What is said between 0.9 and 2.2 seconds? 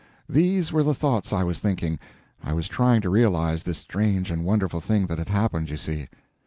thoughts I was thinking;